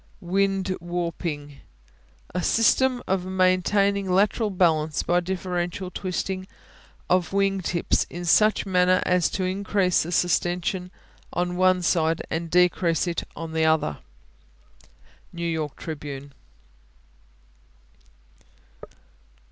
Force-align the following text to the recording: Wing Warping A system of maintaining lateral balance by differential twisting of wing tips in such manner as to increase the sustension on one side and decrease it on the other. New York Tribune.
Wing 0.19 0.65
Warping 0.79 1.59
A 2.33 2.41
system 2.41 3.03
of 3.07 3.23
maintaining 3.27 4.09
lateral 4.09 4.49
balance 4.49 5.03
by 5.03 5.19
differential 5.19 5.91
twisting 5.91 6.47
of 7.07 7.33
wing 7.33 7.61
tips 7.61 8.05
in 8.09 8.25
such 8.25 8.65
manner 8.65 9.03
as 9.05 9.29
to 9.29 9.43
increase 9.43 10.01
the 10.01 10.09
sustension 10.09 10.89
on 11.31 11.55
one 11.55 11.83
side 11.83 12.23
and 12.31 12.49
decrease 12.49 13.05
it 13.05 13.25
on 13.35 13.51
the 13.53 13.65
other. 13.65 13.99
New 15.31 15.45
York 15.47 15.75
Tribune. 15.75 16.33